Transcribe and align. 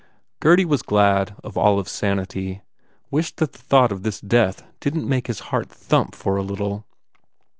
Gurdy 0.39 0.65
was 0.65 0.81
glad 0.81 1.35
of 1.43 1.59
Olive 1.59 1.85
s 1.85 1.91
sanity, 1.91 2.63
wished 3.11 3.37
that 3.37 3.51
the 3.53 3.59
thought 3.61 3.91
of 3.91 4.01
this 4.01 4.19
death 4.19 4.63
didn 4.79 5.01
t 5.01 5.05
make 5.07 5.27
his 5.27 5.41
heart 5.53 5.69
thump 5.69 6.15
for 6.15 6.37
a 6.37 6.41
little. 6.41 6.87